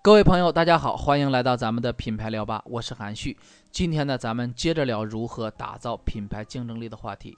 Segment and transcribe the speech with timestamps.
[0.00, 3.36] 各位朋友，大家好，欢迎来到咱们的品牌聊吧，我是韩旭。
[3.70, 7.36] 今天呢，咱们接着聊如何打造品牌竞争力的话题。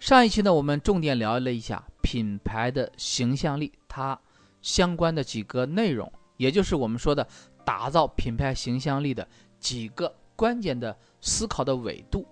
[0.00, 4.18] 上一期呢，我们重点聊了一下品牌的形象力，它
[4.60, 7.26] 相关的几个内容，也就是我们说的
[7.64, 9.26] 打造品牌形象力的
[9.58, 12.26] 几个关键的思考的维度。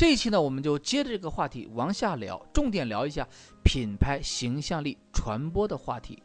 [0.00, 3.28] 这一期呢，我们就接着这个话题往下聊，重点聊一下
[3.62, 6.22] 品牌形象力传播的话题。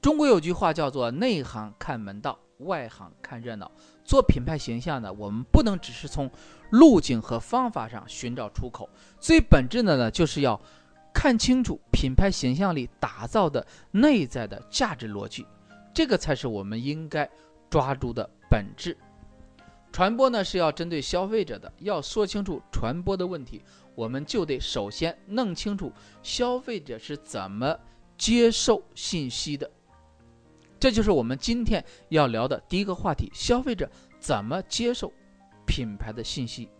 [0.00, 3.68] 中国有句话叫做“内行看门道，外行看热闹”。
[4.06, 6.30] 做品牌形象呢，我们不能只是从
[6.70, 8.88] 路径和方法上寻找出口，
[9.18, 10.60] 最本质的呢，就是要
[11.12, 15.44] 看清楚品牌形象力打造的内在的价值逻辑，
[15.92, 17.28] 这个才是我们应该
[17.68, 18.96] 抓住的本质。
[19.92, 23.62] 传播呢是要针对消费者的，要说清楚传播的问题，
[23.94, 25.92] 我们就得首先弄清楚
[26.22, 27.78] 消费者是怎么
[28.16, 29.70] 接受信息的。
[30.80, 35.12] 这就是我们今天要聊的第一个话题：消费者怎么接受
[35.66, 36.70] 品牌的信息。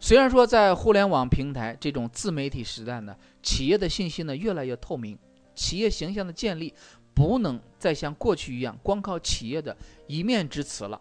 [0.00, 5.16] 虽然说在互联网平台这种自媒体时代呢，企业的信息呢越来越透明，
[5.54, 6.74] 企业形象的建立
[7.14, 9.76] 不能再像过去一样光靠企业的
[10.08, 11.00] 一面之词了。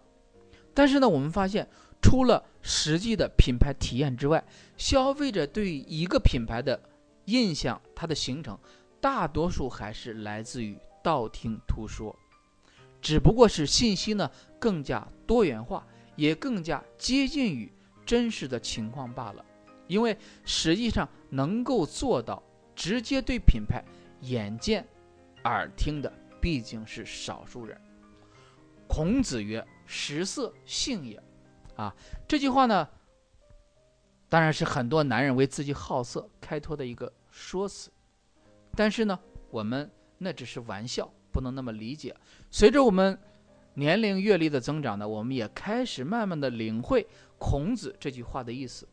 [0.73, 1.67] 但是呢，我们发现
[2.01, 4.43] 除了实际的品牌体验之外，
[4.77, 6.81] 消费者对一个品牌的
[7.25, 8.57] 印象，它的形成，
[8.99, 12.15] 大多数还是来自于道听途说。
[13.01, 17.71] 只不过是信息呢更加多元化，也更加接近于
[18.05, 19.43] 真实的情况罢了。
[19.87, 22.41] 因为实际上能够做到
[22.75, 23.83] 直接对品牌
[24.21, 24.87] 眼见、
[25.43, 27.75] 耳听的，毕竟是少数人。
[28.87, 31.21] 孔子曰：“食色，性也。”
[31.75, 31.93] 啊，
[32.27, 32.87] 这句话呢，
[34.29, 37.91] 当然是很多男人为自己好色开脱的一个说辞。
[38.75, 39.19] 但是呢，
[39.49, 41.11] 我们那只是玩笑。
[41.33, 42.13] 不能那么理解。
[42.49, 43.17] 随着我们
[43.73, 47.07] 年龄阅历的增长呢，我们也开始慢慢的领会
[47.37, 48.85] 孔子这句话的意思。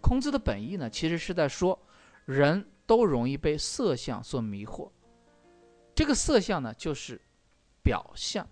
[0.00, 1.78] 孔子的本意呢，其实是在说，
[2.24, 4.90] 人都容易被色相所迷惑。
[5.94, 7.20] 这个色相呢，就是
[7.82, 8.48] 表象。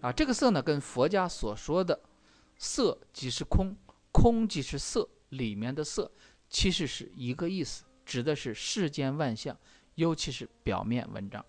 [0.00, 1.98] 啊，这个色呢，跟佛家所说的
[2.56, 3.76] “色即是空，
[4.12, 6.10] 空即是色”里面的色，
[6.48, 9.56] 其实是一个意思，指的是世间万象，
[9.96, 11.44] 尤其是表面文章。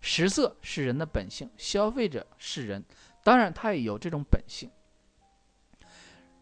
[0.00, 2.84] 食色是人的本性，消费者是人，
[3.22, 4.70] 当然他也有这种本性。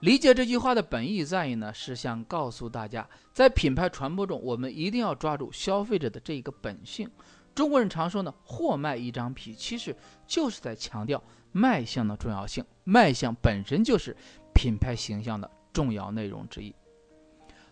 [0.00, 7.10] 理解这句话的本意在于呢，是想告诉大家，在品牌传播中，我们一定要抓住消费者的这一个本性。
[7.54, 9.94] 中国人常说呢，“货卖一张皮”，其实
[10.26, 11.22] 就是在强调
[11.52, 12.64] 卖相的重要性。
[12.82, 14.16] 卖相本身就是
[14.52, 16.74] 品牌形象的重要内容之一。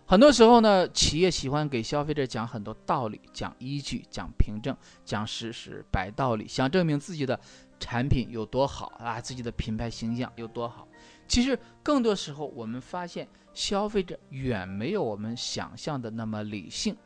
[0.06, 7.38] 很多时候呢，企业喜欢给消费者讲很多道理，讲依据，讲凭证，讲事实，摆道理，想证明自己的
[7.80, 10.86] 产品有多好啊，自己的品牌形象有多好。
[11.26, 16.96] 其实更多时候，我们发现消费者远没有我们想象的那么理性。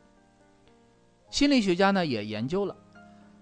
[1.29, 2.75] 心理学家呢也研究了，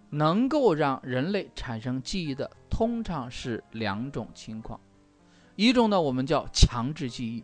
[0.10, 4.80] 能够让人类产生记忆的，通常是两种情况，
[5.56, 7.44] 一种呢我们叫强制记忆。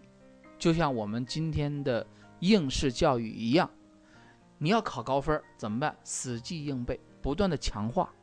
[0.58, 2.06] 就像我们今天的
[2.40, 3.70] 应试教育一样，
[4.58, 5.96] 你要考高分怎么办？
[6.04, 8.14] 死记硬背，不断的强化，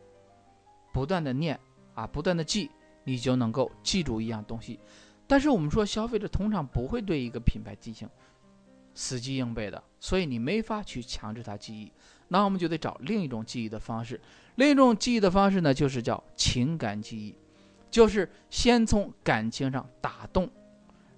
[0.93, 1.59] 不断的念
[1.95, 2.71] 啊，不断的记，
[3.05, 4.79] 你就能够记住一样东西。
[5.27, 8.09] 但是我们说，消费者通常不会对一个品牌进行
[8.99, 11.93] 死记硬背的，所以你没法去强制他记忆。
[12.27, 14.21] 那我们就得找另一种记忆的方式。
[14.57, 17.33] 另一种记忆的方式呢，就是叫情感记忆，
[17.93, 20.51] 就是先从感情上打动。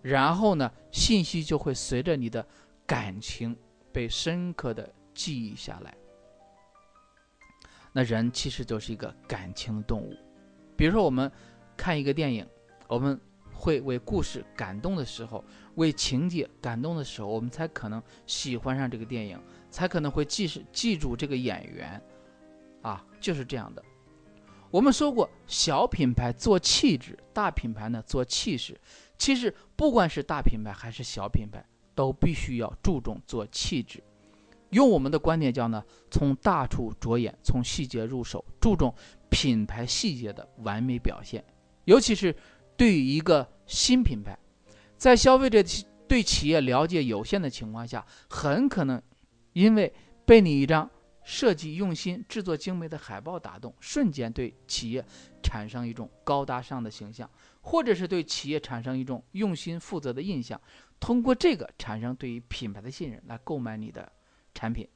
[0.02, 2.46] 然后呢，信息就会随着你的
[2.86, 3.56] 感情
[3.90, 5.94] 被深刻的记忆下来。
[7.92, 10.14] 那人其实就是一个感情动物。
[10.76, 11.32] 比如说，我们
[11.78, 12.46] 看一个电影，
[12.86, 13.18] 我们
[13.54, 15.42] 会为故事感动的时候，
[15.76, 22.00] 为情节感动的时候，我们才可能喜欢上这个电影，才可能会记是记住这个演员。
[22.82, 23.82] 啊，就是这样的。
[24.70, 28.80] 我们说过，小品牌做气质，大品牌呢做气势。
[29.18, 31.62] 其实，不管是大品牌还是小品牌，
[31.94, 34.02] 都必须要注重做气质。
[34.70, 38.94] 用我们的观点叫呢，从大处着眼，从细节入手，注重
[39.28, 41.44] 品牌细节的完美表现。
[41.84, 42.34] 尤其是
[42.76, 44.38] 对于一个新品牌，
[45.00, 45.64] 在消费者
[46.06, 49.00] 对企业了解有限的情况下，很可能
[49.54, 49.90] 因为
[50.26, 50.88] 被你一张。
[51.22, 55.04] 设计用心、制作精美的海报打动，瞬间对企业
[55.42, 57.30] 产生一种高大上的形象，
[57.60, 60.60] 或者是对企业产生一种用心负责的印象，
[60.98, 64.10] 通过这个产生对于品牌的信任来购买你的
[64.54, 64.88] 产品。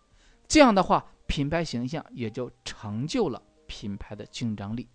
[0.48, 4.88] 这样的话，品牌形象也就成就了品牌的竞争力。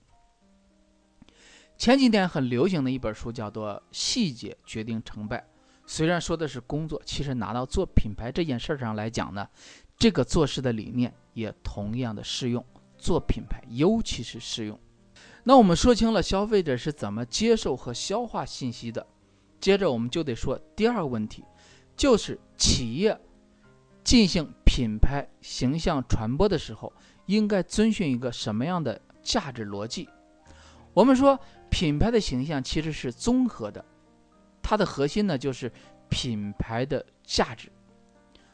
[1.80, 5.38] 前几天很流行的一本书叫做《细节决定成败》，
[5.86, 9.48] 虽然说的是工作，其实拿到做品牌这件事上来讲呢，
[9.98, 12.64] 这个做事的理念也同样的适用，
[12.98, 14.78] 做品牌尤其是适用。
[15.46, 19.08] 那我们说清了消费者是怎么接受和消化信息的，
[19.62, 21.46] 接着我们就得说第二个问题，
[21.96, 23.18] 就是企业
[24.04, 26.92] 进行品牌形象传播的时候，
[27.28, 30.10] 应该遵循一个什么样的价值逻辑？
[30.94, 31.40] 我们说。
[31.70, 33.84] 品牌的形象其实是综合的，
[34.62, 35.72] 它的核心呢就是
[36.10, 37.72] 品牌的价值。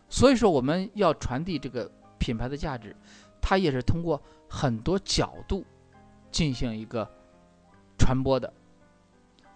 [0.10, 2.96] 所以说我们要传递这个品牌的价值，
[3.42, 5.66] 它也是通过很多角度
[6.32, 7.10] 进行一个
[7.98, 8.54] 传播的。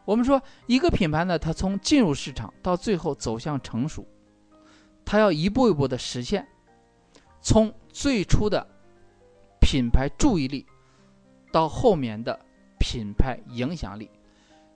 [0.05, 4.07] 我们说一个品牌呢，它从进入市场到最后走向成熟，
[5.05, 6.47] 它要一步一步的实现，
[7.41, 8.67] 从最初的
[9.61, 10.65] 品牌注意力
[11.51, 12.39] 到后面的。
[12.89, 14.09] 品牌影响力，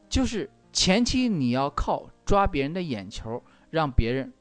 [0.07, 4.31] 就是前期你要靠抓别人的眼球，让别人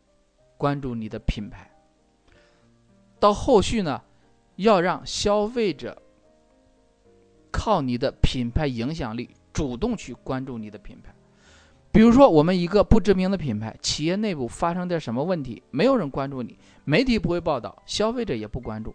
[0.59, 1.71] 关注你的品牌。
[3.19, 4.03] 到后续呢，
[4.57, 6.03] 要让消费者
[7.51, 11.15] 靠你的品牌影响力主动去关注你的品牌。
[11.91, 18.95] 比如说，我们一个不知名的品牌，企业内部发生点什么问题，没有人关注你，媒体不会报道，消费者也不关注。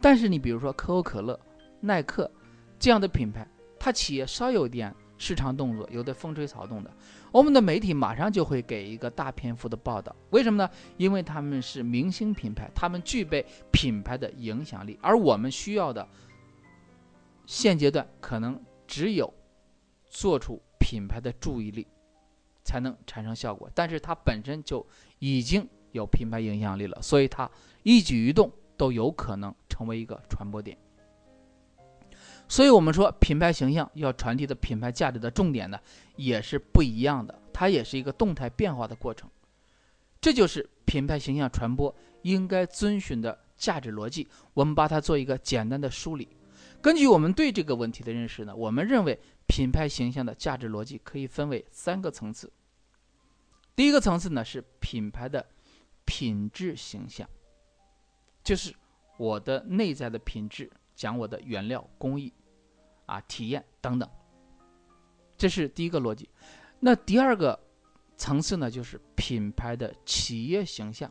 [0.00, 1.40] 但是你比如说可口可乐、
[1.80, 2.30] 耐克
[2.78, 3.44] 这样的品牌。
[3.78, 6.90] 它企业稍有点市场动作，有的风吹草动的，
[7.32, 10.14] 我们的媒体马上就会给一个大篇幅的报道。
[10.30, 10.70] 为什么呢？
[10.96, 16.06] 因为他们是明星品牌，他们具备品牌的影响力，而我们需要的
[17.46, 19.32] 现阶段可能只有
[20.06, 21.86] 做出品牌的注意力，
[22.62, 23.68] 才能产生效果。
[23.74, 24.86] 但是它本身就
[25.18, 27.50] 已经有品牌影响力了，所以它
[27.82, 30.78] 一举一动都有可能成为一个传播点。
[32.48, 35.78] 所以，我们说品牌形象要传递的品牌价值的重点呢，
[36.16, 37.38] 也是不一样的。
[37.52, 39.28] 它也是一个动态变化的过程。
[40.20, 44.26] 这就是品牌形象传播应该遵循的价值逻辑。
[44.54, 46.28] 我们把它做一个简单的梳理。
[46.80, 52.50] 根据我们对这个问题的认识呢，我们认为品牌形象的价值逻辑可以分为三个层次。
[53.76, 55.44] 第一个层次呢是品牌的
[56.04, 57.28] 品质形象，
[58.42, 58.74] 就是
[59.18, 60.70] 我的内在的品质。
[60.98, 62.34] 讲我的原料工艺，
[63.06, 64.10] 啊，体验等等，
[65.36, 66.28] 这是第一个逻辑。
[66.80, 67.56] 那第二个
[68.16, 71.08] 层次呢，就是品牌的企业形象，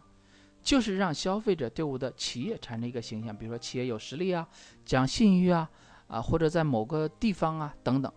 [0.62, 4.46] 就是让消费者对我的企业产生一个形象，比如说企业有实力啊，
[4.84, 5.72] 讲信誉啊，
[6.08, 8.12] 啊，或者在某个地方啊等等。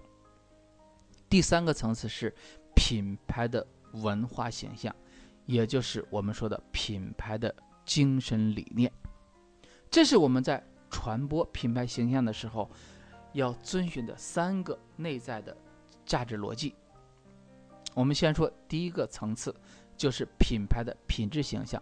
[1.29, 2.35] 第三个层次是
[2.75, 4.93] 品牌的文化形象，
[5.47, 8.93] 也就是我们说的品牌的精神理念。
[9.89, 10.61] 这是我们在。
[10.91, 12.69] 传播品牌形象的时候，
[13.33, 15.57] 要遵循的三个内在的
[16.05, 16.75] 价值逻辑。
[17.95, 19.55] 我们先说第一个层次，
[19.97, 21.81] 就是品牌的品质形象。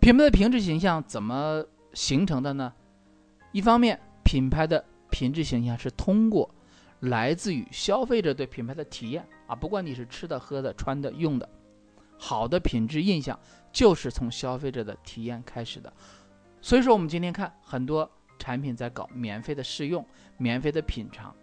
[0.00, 2.72] 品牌的品质形象怎么形成的呢？
[3.52, 6.48] 一方面，品牌的品质形象是通过
[7.00, 11.48] 来自于消费者对品牌的体验啊，不管你是吃的、喝的、穿的、用的，
[12.18, 13.38] 好的品质印象
[13.72, 15.92] 就是从消费者的体验开始的。
[16.60, 18.10] 所以说，我们今天看很多。
[18.38, 20.04] 产品在搞免费的试用、
[20.36, 21.34] 免费的品尝、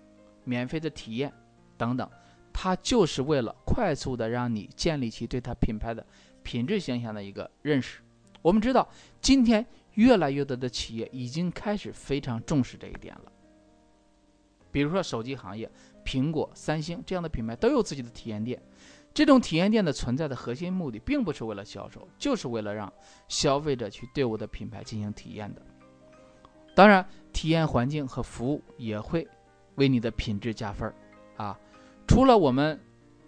[0.43, 1.31] 免费的体验
[1.77, 2.09] 等等，
[2.53, 6.05] 它就是为了快速的让你建立起对它品牌的
[6.43, 8.01] 品质形象的一个认识。
[8.41, 8.87] 我们知道，
[9.21, 13.31] 今天越来越多的企业已经开始非常重视这一点了。
[14.71, 15.69] 比如说手机行业，
[16.05, 18.61] 苹果、三星这样的品牌都有自己的体验店。
[19.13, 22.91] 这种体验店的存在的核心目的，并不是为了销售，就是为了让
[23.27, 25.61] 消费者去对我的品牌进行体验的。
[26.73, 29.27] 当然，体验环境和服务也会
[29.75, 30.95] 为你的品质加分儿
[31.35, 31.57] 啊。
[32.07, 32.79] 除了我们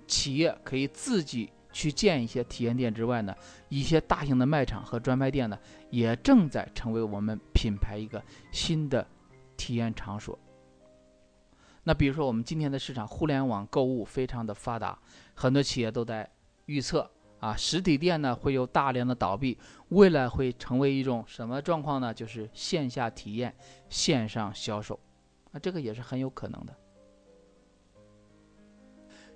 [0.07, 3.35] 企业可以自己去建一些体验店之外呢，
[3.69, 5.57] 一些大型的卖场和专卖店呢，
[5.89, 9.07] 也正在成为我们品牌一个新的
[9.57, 10.37] 体验场所。
[11.83, 14.97] 那比如说，我们今天的市场，互联网购物非常的发达，
[15.33, 16.29] 很多企业都在
[16.65, 17.09] 预测。
[17.43, 19.57] 啊，实体店呢会有大量的倒闭，
[19.89, 22.13] 未来会成为一种什么状况呢？
[22.13, 23.53] 就是线下体验，
[23.89, 24.97] 线上销售，
[25.51, 26.73] 啊，这个也是很有可能的。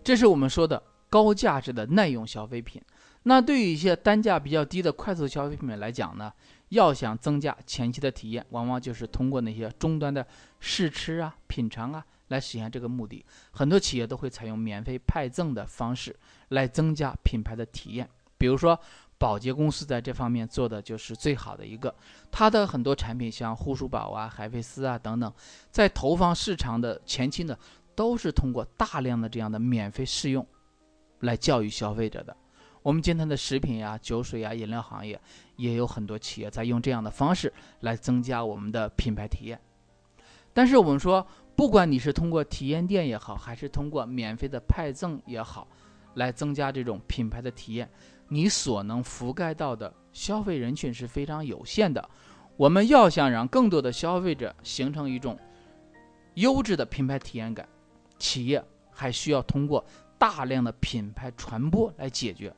[0.02, 2.82] 这是我们说的高价值的耐用消费品。
[3.24, 6.32] 那对于一些单价比较低的快速消费品来讲呢，
[6.70, 10.26] 要想增加前期的体验，往往就是通过那些终端的
[10.62, 12.06] 试吃啊、品尝啊。
[12.30, 16.14] 来实现这个目的，很多企业都会采用免费派赠的方式
[16.50, 18.10] 来增加品牌的体验。
[18.38, 18.80] 比如说，
[19.18, 21.94] 宝洁公司在这方面做的就是最好的一个。
[22.32, 25.34] 它的很多产品，像护舒宝啊、海飞丝啊等等，
[25.72, 27.58] 在投放市场的前期呢，
[27.96, 30.46] 都是通过大量的这样的免费试用，
[31.22, 32.38] 来教育消费者的。
[32.84, 35.20] 我们今天的食品呀、酒水呀、饮料行业，
[35.56, 37.52] 也有很多企业在用这样的方式
[37.82, 39.60] 来增加我们的品牌体验。
[40.54, 41.26] 但是我们说，
[41.56, 45.68] 不管你是通过体验店也好，还是通过免费的派赠也好，
[46.18, 47.90] 来增加这种品牌的体验，
[48.28, 52.10] 你所能覆盖到的消费人群是非常有限的。
[52.56, 55.40] 我们要想让更多的消费者形成一种
[56.34, 57.68] 优质的品牌体验感，
[58.20, 59.86] 企业还需要通过
[60.18, 62.54] 大量的品牌传播来解决。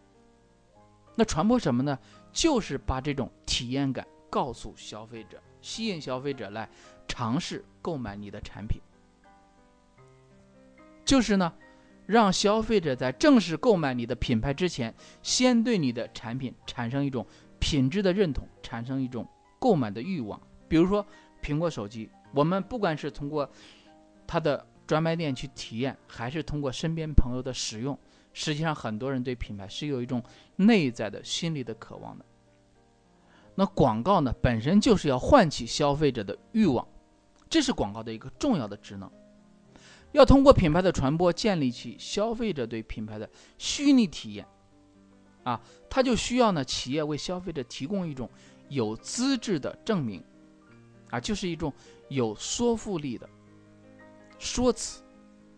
[1.15, 1.97] 那传播什么呢？
[2.33, 6.69] 就是把这种体验感告诉消费者，吸引消费者来。
[7.11, 8.79] 尝试购买你的产品，
[11.03, 11.51] 就是呢，
[12.09, 17.23] 让消费者在正式购买你的品牌之前，先对你的产品产生一种
[17.59, 19.27] 品质的认同，产生一种
[19.59, 20.41] 购买的欲望。
[20.67, 21.05] 比如说
[21.39, 23.47] 苹果手机，我们不管是通过
[24.25, 27.95] 它的专卖店去体验，还是通过身边朋友的使用，
[28.33, 30.23] 实际上很多人对品牌是有一种
[30.55, 32.25] 内在的心理的渴望的。
[33.53, 36.87] 那广告呢，本身就是要唤起消费者的欲望。
[37.47, 39.11] 这是广告的一个重要的职能，
[40.11, 44.47] 要通过品牌的传播建立起消费者对品牌的虚拟体验，
[45.43, 48.29] 啊，它就需要呢企业为消费者提供一种
[48.69, 50.23] 有资质的证明，
[51.09, 51.71] 啊，就是一种
[52.07, 53.29] 有说服力的
[54.37, 55.03] 说辞，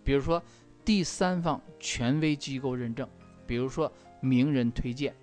[0.03, 0.41] 比如说
[0.83, 3.07] 第三方权威机构认证，
[3.47, 5.15] 比如说名人推荐，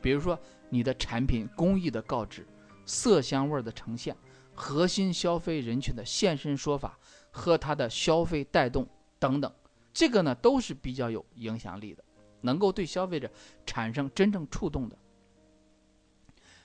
[0.00, 0.38] 比如说
[0.70, 2.46] 你的产品工艺的告知，
[2.86, 4.16] 色香味的呈现。
[4.58, 6.98] 核心消费人群的现身说法
[7.36, 8.88] 和它的消费带动
[9.18, 9.52] 等等，
[9.92, 12.02] 这个呢都是比较有影响力的，
[12.40, 13.30] 能够对消费者
[13.66, 14.96] 产生真正触动的。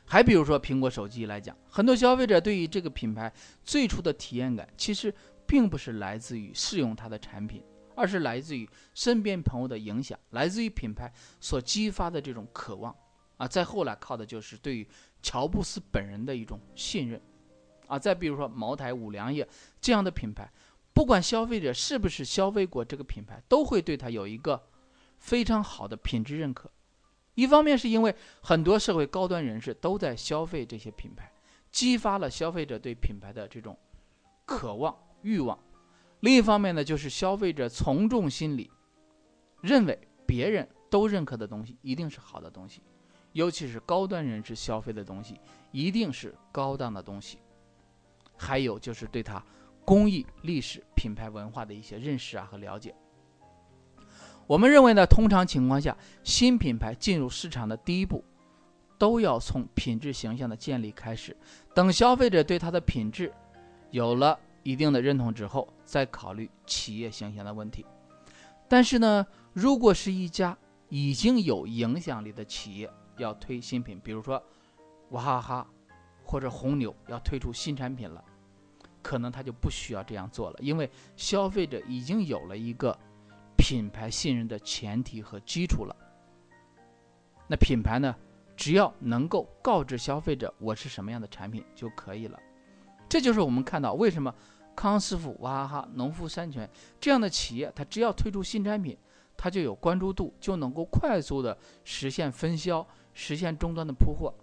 [0.06, 3.32] 还比如说苹果手机来讲，很多消费者对于这个品牌
[3.66, 5.14] 最初的体验感，其实
[5.46, 7.62] 并不是来自于试用它的产品，
[7.94, 11.12] 而是来自于身边朋友的影响，来自于品牌
[11.42, 12.96] 所激发的这种渴望
[13.36, 13.46] 啊。
[13.46, 14.88] 再后来靠的就是对于
[15.22, 17.22] 乔布斯本人的一种信任。
[17.92, 19.46] 啊，再比如说茅台、五粮液
[19.82, 20.50] 这样的品牌，
[20.94, 24.64] 不管消费者是不是消费过这个品牌，都会对它有一个
[25.18, 26.72] 非常好的品质认可。
[27.36, 31.30] 一方面是因为很多社会高端人士都在消费这些品牌，
[31.70, 33.78] 激发了消费者对品牌的这种
[34.46, 35.58] 渴望欲望；
[36.22, 38.72] 另一方面呢，就是消费者从众心理，
[39.60, 42.82] 认为别人都认可的东西一定是好的东西，
[43.34, 45.38] 尤其是高端人士消费的东西
[45.74, 47.38] 一定是高档的东西。
[48.42, 49.42] 还有就是对它
[49.86, 52.96] 工艺、历史、品牌文化的一些认识啊和了解。
[54.48, 58.24] 我们认为呢，通常情况下，新品牌进入市场的第一步，
[58.98, 61.38] 都要从品质形象的建立开始。
[61.76, 63.32] 等消费者对它的品质
[63.92, 67.86] 有了一定的认同之后，再考虑企业形象的问题。
[68.68, 70.58] 但是呢，如果是一家
[70.90, 74.42] 已经有影响力的企业要推新品，比如说
[75.10, 75.68] 娃哈哈
[76.24, 78.24] 或者红牛要推出新产品了。
[79.02, 82.98] 可能他就不需要这样做了，因为消费者已经有了一个
[83.58, 85.96] 品牌信任的前提和基础了。
[87.48, 88.16] 那品牌呢，
[88.56, 92.40] 只要能够告知消费者我是什么样的产品就可以了。
[93.10, 94.34] 这就是我们看到为什么
[94.74, 98.98] 康师傅、娃哈哈、农夫山泉这样的企业，它只要推出新产品，
[99.36, 104.34] 它就有关注度，就能够快速的实现分销，实现终端的铺货，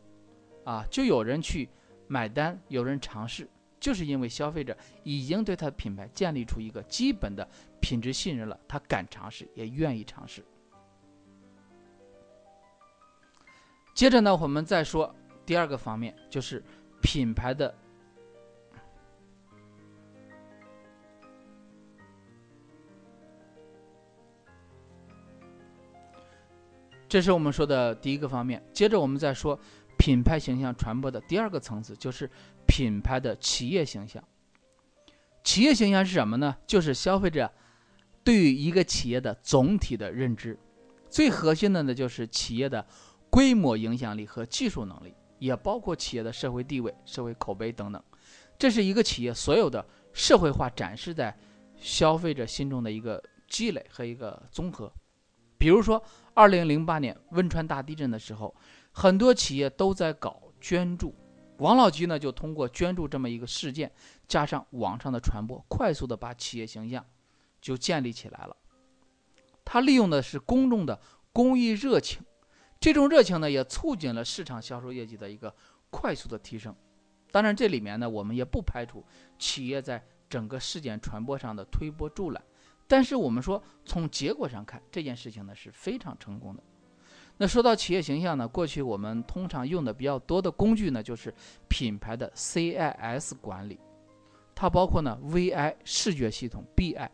[0.64, 1.70] 啊，就有人去
[2.06, 3.48] 买单，有人尝试。
[3.80, 7.48] 就是因为消费者已经对他的品牌建立出一个基本的
[7.80, 10.44] 品质信任了，他敢尝试，也愿意尝试。
[13.94, 16.62] 接着呢，我们再说第二个方面，就是
[17.02, 17.74] 品牌的，
[27.08, 28.62] 这是我们说的第一个方面。
[28.72, 29.58] 接着我们再说
[29.98, 32.30] 品牌形象传播的第二个层次，就是。
[32.70, 34.22] 品牌的企业形象，
[35.42, 36.54] 企业形象是什么呢？
[36.66, 37.50] 就是消费者
[38.22, 40.56] 对于一个企业的总体的认知，
[41.08, 42.86] 最核心的呢就是企业的
[43.30, 48.00] 规模影响力和技术能力，也包括企业的社会地位、社会口碑等等。
[48.58, 51.34] 这是一个企业所有的社会化展示在
[51.78, 54.92] 消费者心中的一个积累和一个综合。
[55.56, 56.00] 比如说，
[56.34, 58.54] 二零零八年汶川大地震的时候，
[58.98, 61.14] 很多企业都在搞捐助。
[61.58, 63.92] 王老吉呢，就通过捐助这么一个事件，
[64.26, 67.06] 加上网上的传播，快速的把企业形象
[67.60, 68.56] 就建立起来了。
[69.64, 71.00] 他利用的是公众的
[71.32, 72.20] 公益热情，
[72.80, 75.54] 这种热情呢，也促进了市场销售业绩的一个
[75.90, 76.74] 快速的提升。
[77.30, 79.04] 当然，这里面呢，我们也不排除
[79.38, 82.42] 企业在整个事件传播上的推波助澜。
[82.88, 86.62] 但是我们说，从结果上看，这件事情呢是非常成功的。
[87.40, 91.32] 那说到企业形象呢，过去我们通常用的比较多的工具呢，就是
[91.68, 93.78] 品牌的 CIS 管理，
[94.54, 97.08] 它包括呢 VI 视觉系统、BI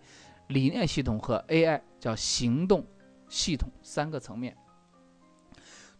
[0.48, 2.86] 理念系统和 AI 叫行动
[3.28, 4.56] 系统三个层面。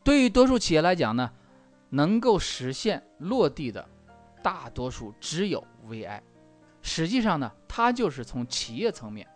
[0.02, 1.30] 对于多数企业来讲呢，
[1.90, 3.86] 能够实现落地的。
[4.42, 6.20] 大多数只有 VI，
[6.82, 9.26] 实际上呢，它就是从企业层面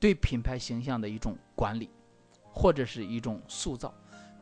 [0.00, 1.90] 对品牌形象的一种管理，
[2.50, 3.94] 或者是一种塑造。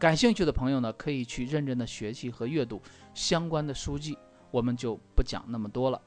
[0.04, 2.78] 感兴趣的朋友呢，可以去认真的学习和阅读
[3.14, 4.18] 相关的书籍，
[4.50, 5.99] 我们就不讲那么多了。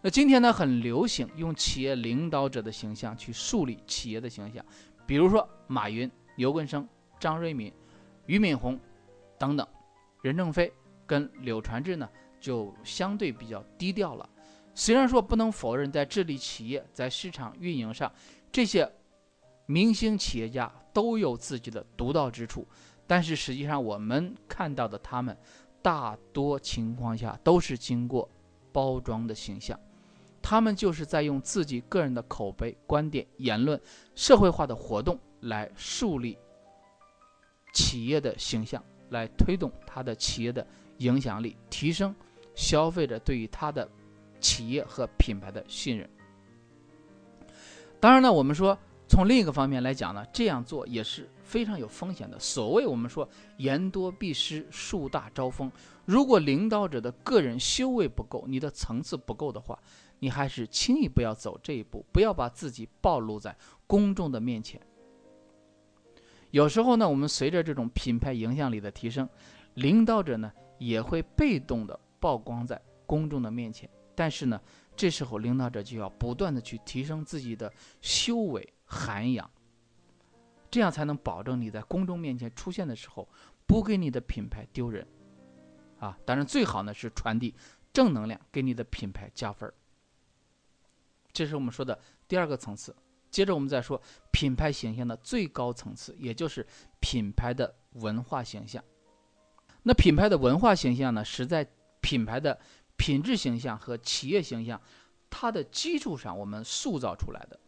[0.00, 4.64] 那今天呢，很流行用企业领导者的形象去树立企业的形象，
[5.06, 6.88] 比如说马云、牛根生、
[7.20, 7.70] 张瑞敏、
[8.24, 8.80] 俞敏洪
[9.38, 9.68] 等等，
[10.22, 10.72] 任正非
[11.06, 12.08] 跟柳传志呢。
[12.40, 14.26] 就相对比较低调了。
[14.74, 18.10] 虽然说不能否认，在治理企业、在市场运营上，
[18.50, 18.90] 这些
[19.66, 22.66] 明星企业家都有自己的独到之处，
[23.08, 25.36] 但是实际上我们看到的他们，
[25.82, 28.30] 大多情况下都是经过
[28.70, 29.76] 包装的形象，
[30.40, 33.80] 他们就是在用自己个人的口碑、观点、言论、
[34.14, 36.38] 社会化的活动来树立
[37.72, 40.64] 企业的形象，来推动他的企业的
[40.98, 42.14] 影响力提升。
[42.54, 43.88] 消费者对于他的
[44.40, 46.10] 企业和品牌的信任。
[48.00, 52.38] 当然呢，我们说从另一个方面来讲呢，这样做也是非常有风险的。
[52.38, 55.72] 所谓我们说言多必失，树大招风。
[56.04, 59.78] 如果领导者的个人修为不够，你的层次不够的话，
[60.18, 64.80] 你还是轻易不要走这一步，不要把自己暴露在公众的面前。
[66.50, 69.28] 有时候呢，我们随着这种品牌影响力的提升，
[69.74, 71.98] 领导者呢也会被动的。
[72.20, 74.60] 曝光在公众的面前，但是呢，
[74.96, 79.48] 这时候领导者就要不断的去提升自己的修为涵养，
[80.70, 83.28] 这样才能保证你在公众面前出现的时候
[83.66, 85.06] 不给你的品牌丢人，
[85.98, 87.54] 啊，当然最好呢是传递
[87.92, 89.74] 正能量，给你的品牌加分儿
[91.32, 92.94] 这是我们说的第二个层次。
[93.30, 94.00] 接着我们再说
[94.32, 96.66] 品牌形象的最高层次，也就是
[97.00, 98.82] 品牌的文化形象。
[99.82, 101.68] 那品牌的文化形象呢，是在。
[102.00, 102.58] 品牌的
[102.96, 104.80] 品质形象和企业形象，
[105.28, 107.58] 它的基础上我们塑造出来的。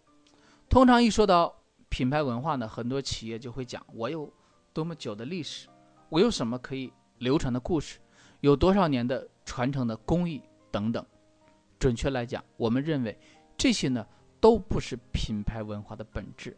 [0.68, 1.59] 通常一说到
[1.90, 4.32] 品牌文化呢，很多企业就会讲我有
[4.72, 5.68] 多么久的历史，
[6.08, 7.98] 我有什么可以流传的故事，
[8.40, 11.04] 有多少年的传承的工艺等等。
[11.78, 13.18] 准确来讲，我们认为
[13.56, 14.06] 这些呢
[14.40, 16.56] 都不是品牌文化的本质。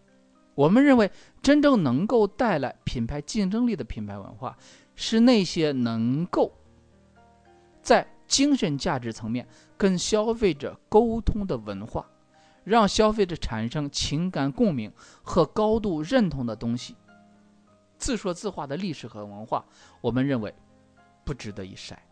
[0.54, 4.56] 我们认为真正能够带来品牌竞争力的品牌文化，
[4.94, 6.52] 是那些能够。
[7.80, 12.08] 在精神价值层面跟消费者沟通的文化，
[12.64, 16.96] 让消费者产生情感共鸣和高度认同的东西，
[17.98, 19.64] 自说自话的历史和文化，
[20.00, 20.54] 我们认为
[21.24, 22.02] 不值得一晒。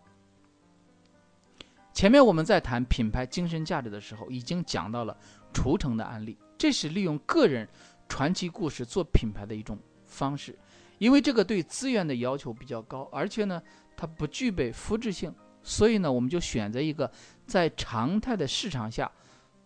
[1.92, 5.16] 前面我们在谈品牌精神价值的时候，已经讲到了
[5.52, 7.68] 除城的案例，这是利用个人
[8.08, 10.58] 传奇故事做品牌的一种方式，
[10.98, 13.60] 因为这个对资源的要求比较高，而且呢，
[13.96, 15.34] 它不具备复制性。
[15.62, 17.10] 所以呢，我们就选择一个
[17.46, 19.10] 在常态的市场下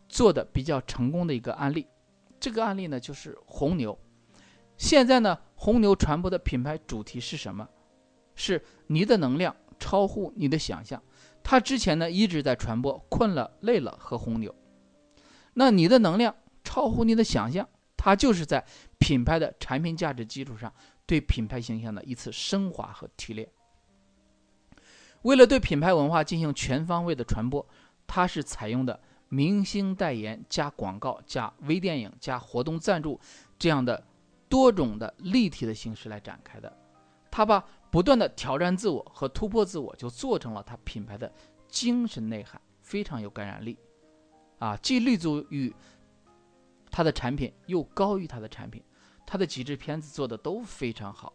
[0.09, 1.87] 做的比较成功的一个案例。
[2.39, 3.99] 这个案例呢，就是红牛。
[4.77, 7.69] 现在呢，红牛传播的品牌主题是什么？
[8.35, 11.03] 是你的能量超乎你的想象。
[11.43, 14.55] 他之前呢一直在传播困了、累了和红牛。
[15.53, 18.65] 那你的能量超乎你的想象，它就是在
[18.99, 20.73] 品牌的产品价值基础上
[21.07, 23.49] 对品牌形象的一次升华和提炼。
[25.23, 27.67] 为了对品牌文化进行全方位的传播，
[28.07, 29.01] 它是采用的
[29.35, 33.19] 明星代言加广告加微电影加活动赞助
[33.59, 34.01] 这样的
[34.49, 36.73] 多种的立体的形式来展开的。
[37.33, 41.33] 他把不断的挑战自我和突破自我，就做成了他品牌的
[41.67, 43.77] 精神内涵，非常有感染力。
[44.61, 45.75] 啊，既立足于
[46.93, 48.81] 他的产品，又高于他的产品，
[49.27, 51.35] 他的几支片子做的都非常好。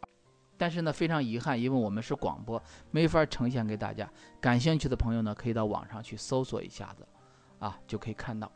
[0.57, 4.09] 但是呢，非常遗憾，因为我们是广播，没法呈现给大家。
[4.39, 7.05] 感兴趣的朋友呢，可以到网上去搜索一下子，
[7.59, 8.51] 啊，就可以看到。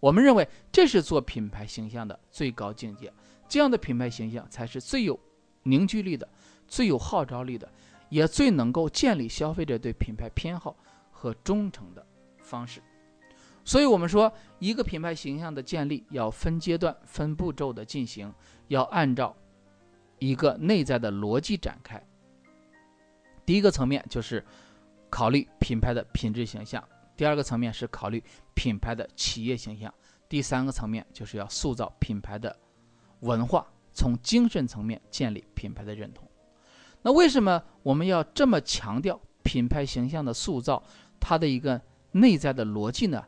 [0.00, 3.12] 我们认为这是做品牌形象的最高境界，
[3.48, 5.18] 这样的品牌形象才是最有
[5.62, 6.28] 凝聚力的、
[6.68, 7.66] 最有号召力的，
[8.10, 10.76] 也最能够建立消费者对品牌偏好
[11.10, 12.06] 和忠诚的
[12.38, 12.82] 方式。
[13.64, 18.32] 所以，我们说一个品牌形象的建立要分阶段、分步骤的进行，
[18.68, 19.34] 要按照。
[20.20, 22.00] 一个内在的逻辑展开。
[23.44, 24.42] 第一个层面就是
[25.10, 26.82] 考虑品牌的品质形象，
[27.16, 28.22] 第二个层面是考虑
[28.54, 29.92] 品牌的企业形象，
[30.28, 32.56] 第三个层面就是要塑造品牌的
[33.20, 36.28] 文化，从精神层面建立品牌的认同。
[37.02, 40.82] 那为什么我们要这么强调品牌形象的塑造？
[41.20, 41.80] 它的一个
[42.12, 43.24] 内在的逻辑呢？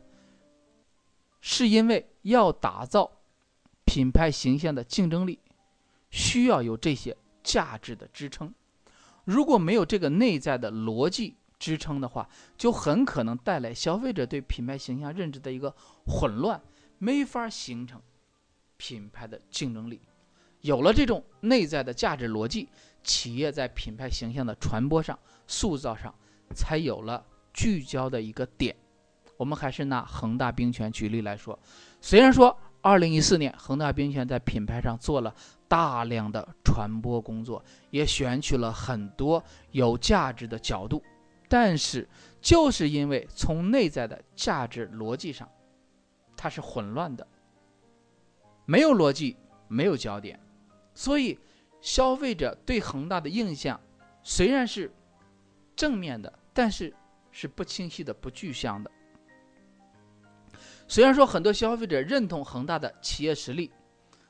[1.39, 3.09] 是因为要打造
[3.85, 5.39] 品牌形象的竞争力，
[6.09, 8.53] 需要有这些价值的支撑。
[9.23, 15.73] 如果没有这个内在的逻辑支撑的话，就很可能带来消费者对品牌形象认知的一个
[16.05, 16.61] 混乱，
[16.97, 18.01] 没法形成
[18.77, 20.01] 品牌的竞争力。
[20.61, 22.67] 有了这种内在的价值逻辑，
[23.03, 25.17] 企业在品牌形象的传播上、
[25.47, 26.13] 塑造上，
[26.55, 28.75] 才有了聚焦的一个点。
[29.37, 31.57] 我们还是拿恒大冰泉举例来说，
[32.01, 35.33] 虽然说2014年恒大冰泉在品牌上做了。
[35.69, 41.03] 大量的传播工作也选取了很多有价值的角度，
[41.47, 42.07] 但是
[42.41, 45.49] 就是因为从内在的价值逻辑上，
[46.35, 47.27] 它是混乱的，
[48.65, 50.39] 没有逻辑，没有焦点，
[50.93, 51.39] 所以
[51.81, 53.79] 消费者对恒大的印象
[54.23, 54.91] 虽然是
[55.75, 56.93] 正面的，但是
[57.31, 58.91] 是不清晰的、不具象的。
[60.87, 63.71] 虽然说很多消费者认同恒大的企业实力。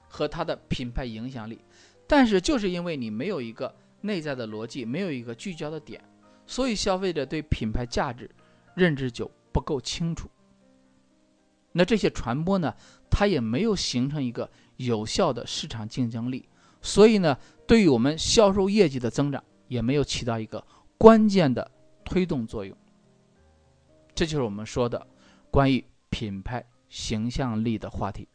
[0.10, 1.60] 和它的品牌影响力，
[2.08, 6.01] 但是就是因为你没有一个内在的逻辑，没有一个聚焦的点，
[6.47, 8.27] 所以消费者对品牌价值
[8.73, 10.27] 认知就不够清楚。
[11.73, 12.73] 那这些传播呢，
[13.12, 16.47] 它也没有形成一个有效的市场竞争力，
[16.81, 20.65] 所以呢，对于我们销售业绩的增长也没有起到一个
[20.97, 21.69] 关键的
[22.03, 22.75] 推动作用。
[24.15, 25.05] 这就是我们说的
[25.51, 28.27] 关于品牌形象力的话题。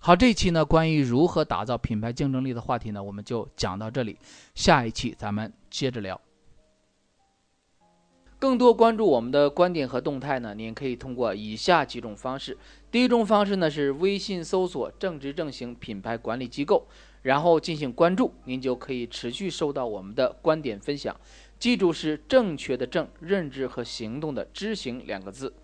[0.00, 4.18] 好，这一期呢，关于如何打造品牌竞争力的话题呢，我们就讲到这里。
[4.54, 6.20] 下一期咱们接着聊。
[8.44, 12.54] 更多关注我们的观点和动态呢，您可以通过以下几种方式。
[12.90, 16.86] 第一种方式呢是微信搜索“正直正行品牌管理机构”，
[17.24, 21.18] 然后进行关注，您就可以持续收到我们的观点分享。
[21.58, 25.54] 记住是正确的正，认知和行动的知行两个字。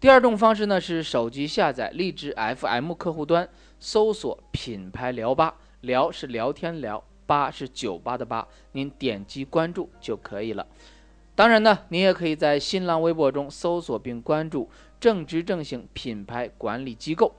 [0.00, 10.66] 第二种方式呢是手机下载荔枝 FM 客户端，搜索“品牌聊吧”，聊是聊天聊，吧是酒吧的吧，您点击关注就可以了。
[11.38, 17.32] 当然呢，您也可以在新浪微博中搜索并关注“正直正行品牌管理机构”，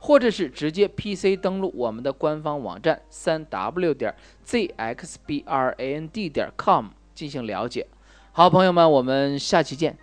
[0.00, 4.14] 或者是直接 PC 登录我们的官方网站三 w 点
[4.46, 7.86] zxbrand 点 com 进行了解。
[8.32, 9.98] 好，朋友们，我们下期见。